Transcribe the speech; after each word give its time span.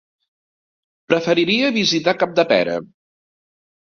Preferiria 1.11 1.69
visitar 1.75 2.15
Capdepera. 2.23 2.79